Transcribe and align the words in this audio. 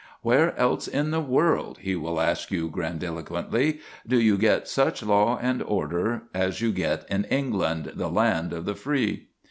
"Where 0.23 0.57
else 0.57 0.87
in 0.87 1.11
the 1.11 1.19
world," 1.19 1.77
he 1.83 1.95
will 1.95 2.19
ask 2.19 2.49
you 2.49 2.69
grandiloquently, 2.69 3.81
"do 4.07 4.19
you 4.19 4.35
get 4.35 4.67
such 4.67 5.03
law 5.03 5.37
and 5.39 5.59
such 5.59 5.67
order 5.69 6.23
as 6.33 6.59
you 6.59 6.71
get 6.71 7.05
in 7.07 7.25
England 7.25 7.91
the 7.93 8.09
land 8.09 8.51
of 8.51 8.65
the 8.65 8.73
free?" 8.73 9.27